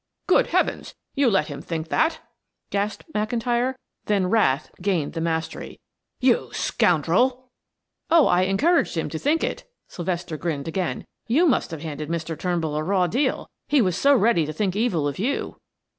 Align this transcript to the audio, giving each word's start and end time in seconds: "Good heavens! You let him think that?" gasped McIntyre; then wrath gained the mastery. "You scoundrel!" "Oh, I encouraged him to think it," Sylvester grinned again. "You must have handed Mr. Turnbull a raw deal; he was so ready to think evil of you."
"Good 0.25 0.47
heavens! 0.47 0.95
You 1.13 1.29
let 1.29 1.45
him 1.47 1.61
think 1.61 1.89
that?" 1.89 2.21
gasped 2.71 3.05
McIntyre; 3.13 3.75
then 4.05 4.31
wrath 4.31 4.71
gained 4.81 5.13
the 5.13 5.21
mastery. 5.21 5.79
"You 6.19 6.49
scoundrel!" 6.53 7.51
"Oh, 8.09 8.25
I 8.25 8.41
encouraged 8.45 8.97
him 8.97 9.09
to 9.09 9.19
think 9.19 9.43
it," 9.43 9.69
Sylvester 9.87 10.37
grinned 10.37 10.67
again. 10.67 11.05
"You 11.27 11.45
must 11.45 11.69
have 11.69 11.83
handed 11.83 12.09
Mr. 12.09 12.35
Turnbull 12.35 12.75
a 12.77 12.83
raw 12.83 13.05
deal; 13.05 13.51
he 13.67 13.79
was 13.79 13.95
so 13.95 14.15
ready 14.15 14.43
to 14.47 14.53
think 14.53 14.75
evil 14.75 15.07
of 15.07 15.19
you." 15.19 15.57